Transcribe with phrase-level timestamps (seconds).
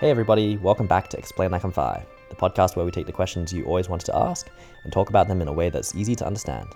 [0.00, 3.12] Hey, everybody, welcome back to Explain Like I'm Five, the podcast where we take the
[3.12, 4.48] questions you always wanted to ask
[4.84, 6.68] and talk about them in a way that's easy to understand.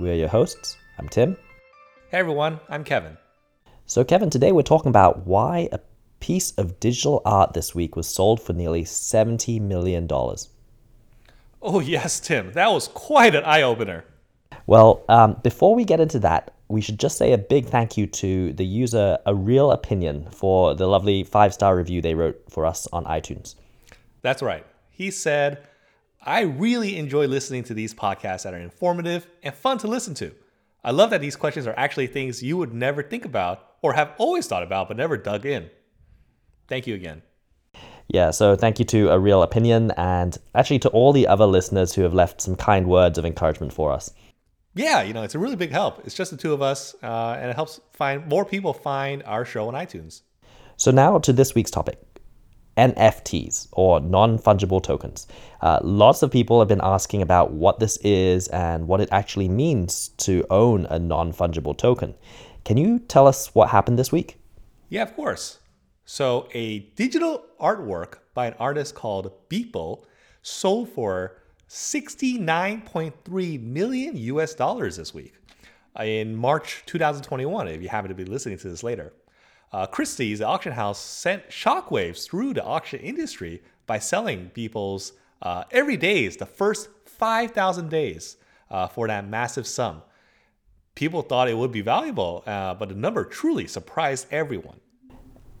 [0.00, 0.76] We are your hosts.
[0.98, 1.36] I'm Tim.
[2.08, 3.16] Hey everyone, I'm Kevin.
[3.86, 5.78] So, Kevin, today we're talking about why a
[6.18, 10.08] piece of digital art this week was sold for nearly $70 million.
[11.62, 14.04] Oh, yes, Tim, that was quite an eye opener.
[14.66, 18.06] Well, um, before we get into that, we should just say a big thank you
[18.06, 22.64] to the user A Real Opinion for the lovely five star review they wrote for
[22.64, 23.54] us on iTunes.
[24.22, 24.64] That's right.
[24.90, 25.66] He said,
[26.22, 30.32] I really enjoy listening to these podcasts that are informative and fun to listen to.
[30.82, 34.14] I love that these questions are actually things you would never think about or have
[34.16, 35.70] always thought about but never dug in.
[36.68, 37.22] Thank you again.
[38.08, 41.94] Yeah, so thank you to A Real Opinion and actually to all the other listeners
[41.94, 44.10] who have left some kind words of encouragement for us
[44.74, 46.02] yeah, you know, it's a really big help.
[46.04, 49.44] It's just the two of us, uh, and it helps find more people find our
[49.44, 50.22] show on iTunes.
[50.76, 51.98] So now to this week's topic.
[52.76, 55.26] NFTs or non fungible tokens.
[55.60, 59.48] Uh, lots of people have been asking about what this is and what it actually
[59.48, 62.14] means to own a non fungible token.
[62.64, 64.38] Can you tell us what happened this week?
[64.88, 65.58] Yeah, of course.
[66.04, 70.04] So, a digital artwork by an artist called Beeple
[70.42, 75.34] sold for 69.3 million US dollars this week
[76.02, 79.12] in March 2021, if you happen to be listening to this later.
[79.72, 86.38] Uh, Christie's, auction house, sent shockwaves through the auction industry by selling Beeple's uh, Everydays,
[86.38, 88.36] the first 5,000 days
[88.70, 90.02] uh, for that massive sum.
[90.94, 94.78] People thought it would be valuable, uh, but the number truly surprised everyone.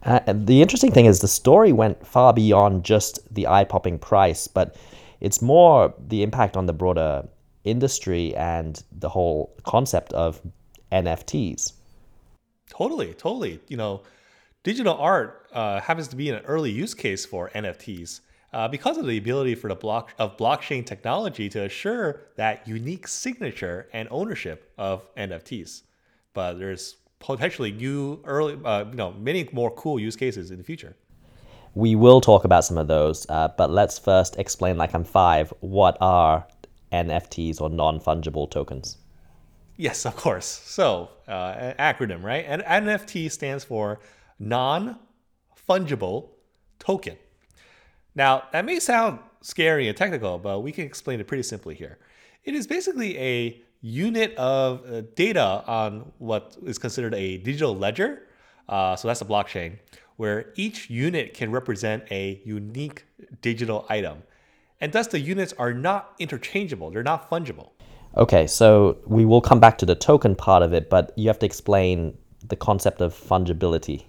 [0.04, 4.46] Uh, the interesting thing is the story went far beyond just the eye popping price,
[4.46, 4.76] but
[5.24, 7.26] it's more the impact on the broader
[7.64, 10.42] industry and the whole concept of
[10.92, 11.72] NFTs.
[12.68, 13.58] Totally, totally.
[13.68, 14.02] You know,
[14.64, 18.20] digital art uh, happens to be an early use case for NFTs
[18.52, 23.08] uh, because of the ability for the block of blockchain technology to assure that unique
[23.08, 25.84] signature and ownership of NFTs.
[26.34, 30.64] But there's potentially new early, uh, you know, many more cool use cases in the
[30.64, 30.94] future.
[31.74, 35.52] We will talk about some of those, uh, but let's first explain, like I'm five,
[35.60, 36.46] what are
[36.92, 38.98] NFTs or non fungible tokens?
[39.76, 40.46] Yes, of course.
[40.46, 42.44] So, uh, acronym, right?
[42.46, 43.98] And NFT stands for
[44.38, 44.98] non
[45.68, 46.28] fungible
[46.78, 47.16] token.
[48.14, 51.98] Now, that may sound scary and technical, but we can explain it pretty simply here.
[52.44, 58.22] It is basically a unit of uh, data on what is considered a digital ledger.
[58.68, 59.78] Uh, so that's a blockchain
[60.16, 63.04] where each unit can represent a unique
[63.40, 64.22] digital item.
[64.80, 67.70] And thus, the units are not interchangeable, they're not fungible.
[68.16, 71.38] Okay, so we will come back to the token part of it, but you have
[71.40, 72.16] to explain
[72.46, 74.04] the concept of fungibility.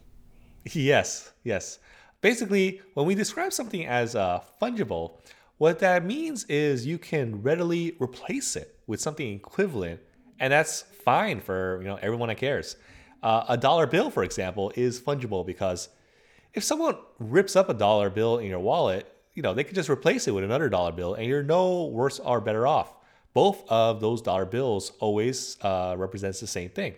[0.72, 1.80] Yes, yes.
[2.22, 5.20] Basically, when we describe something as uh, fungible,
[5.58, 10.00] what that means is you can readily replace it with something equivalent,
[10.40, 12.76] and that's fine for you know everyone that cares.
[13.26, 15.90] Uh, a dollar bill, for example, is fungible because
[16.54, 19.90] if someone rips up a dollar bill in your wallet, you know, they could just
[19.90, 22.94] replace it with another dollar bill and you're no worse or better off.
[23.34, 26.94] Both of those dollar bills always uh, represents the same thing.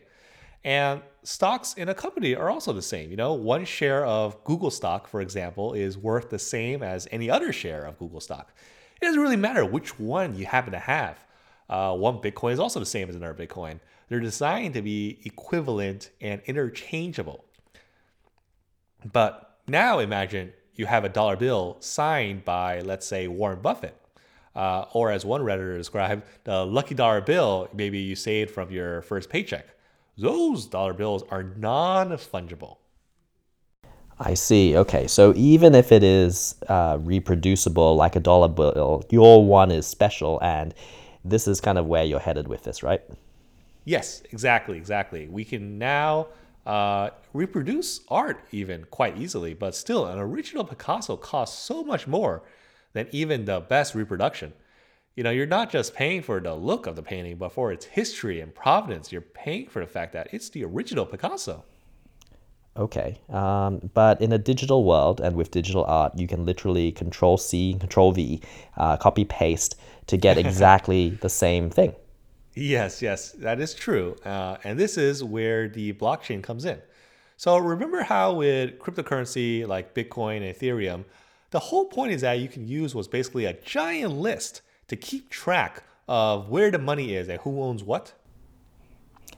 [0.66, 3.10] And stocks in a company are also the same.
[3.10, 7.30] You know, one share of Google stock, for example, is worth the same as any
[7.30, 8.54] other share of Google stock.
[9.02, 11.26] It doesn't really matter which one you happen to have.
[11.70, 13.80] Uh, one Bitcoin is also the same as another Bitcoin.
[14.08, 17.44] They're designed to be equivalent and interchangeable.
[19.12, 23.96] But now imagine you have a dollar bill signed by, let's say, Warren Buffett.
[24.56, 29.04] Uh, or as one Redditor described, the lucky dollar bill, maybe you saved from your
[29.04, 29.68] first paycheck.
[30.18, 32.78] Those dollar bills are non fungible.
[34.20, 34.76] I see.
[34.76, 35.06] Okay.
[35.08, 40.40] So even if it is uh, reproducible like a dollar bill, your one is special.
[40.42, 40.74] And
[41.24, 43.02] this is kind of where you're headed with this, right?
[43.88, 45.30] Yes, exactly, exactly.
[45.30, 46.28] We can now
[46.66, 52.44] uh, reproduce art even quite easily, but still, an original Picasso costs so much more
[52.92, 54.52] than even the best reproduction.
[55.16, 57.86] You know, you're not just paying for the look of the painting, but for its
[57.86, 59.14] history and provenance.
[59.14, 61.64] You're paying for the fact that it's the original Picasso.
[62.76, 67.38] Okay, um, but in a digital world and with digital art, you can literally Control
[67.38, 68.42] C, Control V,
[68.76, 71.96] uh, copy paste to get exactly the same thing.
[72.60, 74.16] Yes, yes, that is true.
[74.26, 76.82] Uh, and this is where the blockchain comes in.
[77.36, 81.06] So remember how with cryptocurrency like Bitcoin and Ethereum,
[81.52, 85.30] the whole point is that you can use what's basically a giant list to keep
[85.30, 88.14] track of where the money is and who owns what?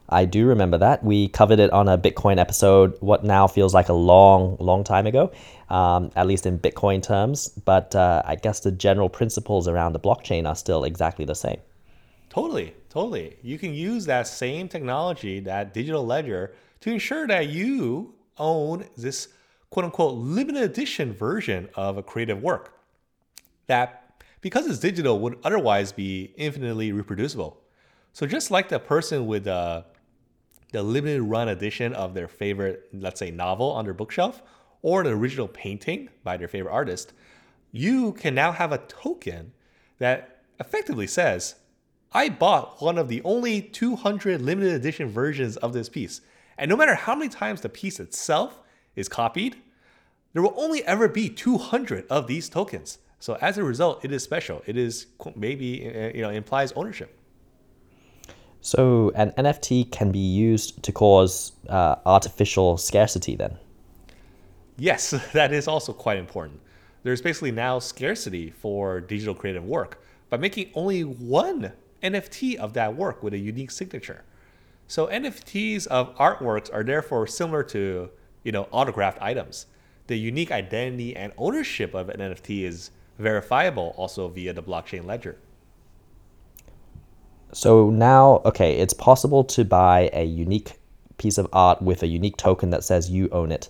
[0.07, 1.03] I do remember that.
[1.03, 5.05] We covered it on a Bitcoin episode, what now feels like a long, long time
[5.05, 5.29] ago,
[5.69, 7.49] um, at least in Bitcoin terms.
[7.49, 11.59] But uh, I guess the general principles around the blockchain are still exactly the same.
[12.29, 13.37] Totally, totally.
[13.41, 19.29] You can use that same technology, that digital ledger, to ensure that you own this
[19.69, 22.73] quote unquote limited edition version of a creative work
[23.67, 27.61] that, because it's digital, would otherwise be infinitely reproducible.
[28.13, 29.83] So just like the person with uh,
[30.71, 34.41] the limited run edition of their favorite, let's say, novel on their bookshelf,
[34.81, 37.13] or an original painting by their favorite artist,
[37.71, 39.51] you can now have a token
[39.99, 41.55] that effectively says,
[42.11, 46.21] I bought one of the only 200 limited edition versions of this piece.
[46.57, 48.61] And no matter how many times the piece itself
[48.95, 49.57] is copied,
[50.33, 52.97] there will only ever be 200 of these tokens.
[53.19, 54.63] So as a result, it is special.
[54.65, 57.15] It is maybe uh, you know implies ownership.
[58.61, 63.57] So an NFT can be used to cause uh, artificial scarcity then?
[64.77, 66.59] Yes, that is also quite important.
[67.03, 72.95] There's basically now scarcity for digital creative work by making only one NFT of that
[72.95, 74.23] work with a unique signature.
[74.87, 78.09] So NFTs of artworks are therefore similar to,
[78.43, 79.67] you know, autographed items.
[80.07, 85.37] The unique identity and ownership of an NFT is verifiable also via the blockchain ledger.
[87.51, 90.79] So now, okay, it's possible to buy a unique
[91.17, 93.69] piece of art with a unique token that says you own it.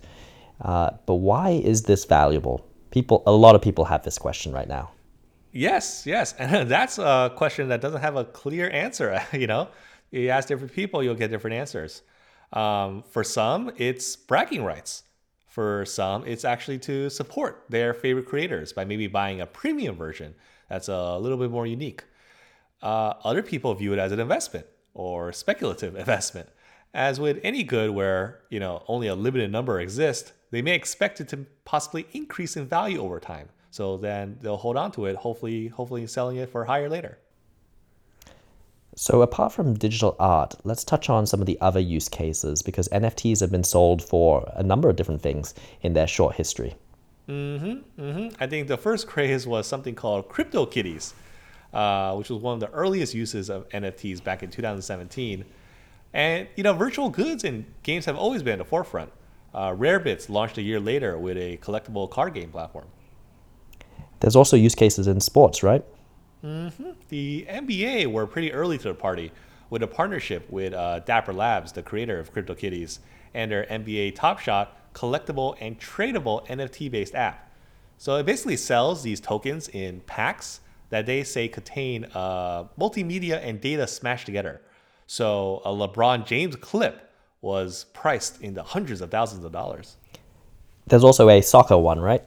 [0.62, 2.66] Uh, but why is this valuable?
[2.92, 4.92] People, a lot of people have this question right now.
[5.52, 9.22] Yes, yes, and that's a question that doesn't have a clear answer.
[9.34, 9.70] You know,
[10.12, 12.02] you ask different people, you'll get different answers.
[12.54, 15.04] Um, for some, it's bragging rights.
[15.48, 20.36] For some, it's actually to support their favorite creators by maybe buying a premium version
[20.70, 22.04] that's a little bit more unique.
[22.82, 26.50] Uh, other people view it as an investment or speculative investment.
[26.94, 31.22] As with any good where you know only a limited number exist, they may expect
[31.22, 33.50] it to possibly increase in value over time.
[33.72, 37.20] So then they'll hold on to it, hopefully, hopefully selling it for higher later.
[38.96, 42.90] So apart from digital art, let's touch on some of the other use cases because
[42.90, 46.76] NFTs have been sold for a number of different things in their short history.
[47.30, 48.02] Mm-hmm.
[48.02, 48.44] Mm-hmm.
[48.44, 51.14] I think the first craze was something called CryptoKitties
[51.74, 55.46] uh, which was one of the earliest uses of NFTs back in 2017.
[56.14, 59.12] And you know, virtual goods and games have always been at the forefront.
[59.54, 62.86] Uh, Rarebits launched a year later with a collectible card game platform.
[64.20, 65.84] There's also use cases in sports, right?
[66.44, 66.92] Mm-hmm.
[67.10, 69.32] The NBA were pretty early to the party
[69.70, 73.00] with a partnership with uh, Dapper Labs, the creator of CryptoKitties,
[73.34, 77.52] and their NBA Top Shot collectible and tradable NFT based app.
[77.98, 83.62] So it basically sells these tokens in packs that they say contain uh, multimedia and
[83.62, 84.62] data smashed together.
[85.06, 87.12] So a LeBron James clip
[87.42, 89.98] was priced in the hundreds of thousands of dollars.
[90.88, 92.24] There's also a soccer one, right?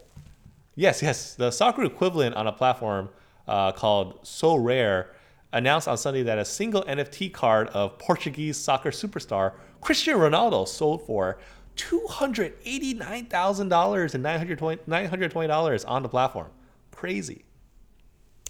[0.74, 1.34] Yes, yes.
[1.34, 3.10] The soccer equivalent on a platform
[3.46, 5.08] uh, called Sorare
[5.52, 11.06] announced on Sunday that a single NFT card of Portuguese soccer superstar Cristiano Ronaldo sold
[11.06, 11.38] for
[11.76, 16.48] $289,000 and $920 on the platform.
[16.92, 17.44] Crazy.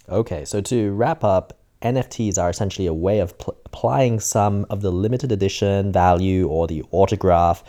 [0.09, 4.81] Okay, so to wrap up, NFTs are essentially a way of pl- applying some of
[4.81, 7.63] the limited edition value or the autograph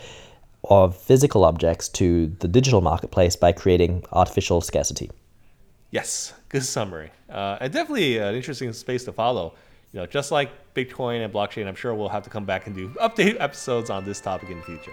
[0.69, 5.09] of physical objects to the digital marketplace by creating artificial scarcity.
[5.91, 7.11] Yes, good summary.
[7.29, 9.53] Uh, and definitely an interesting space to follow.
[9.93, 12.75] You know, just like Bitcoin and blockchain, I'm sure we'll have to come back and
[12.75, 14.91] do update episodes on this topic in the future.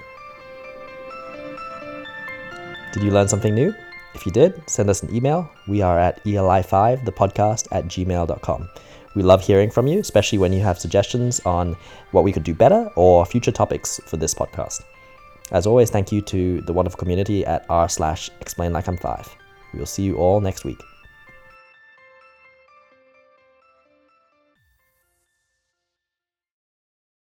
[2.93, 3.75] Did you learn something new?
[4.15, 5.51] If you did, send us an email.
[5.67, 8.69] We are at eli5, the podcast at gmail.com.
[9.15, 11.77] We love hearing from you, especially when you have suggestions on
[12.13, 14.83] what we could do better or future topics for this podcast.
[15.53, 19.29] As always, thank you to the wonderful community at r slash explain like I'm five.
[19.73, 20.81] We will see you all next week.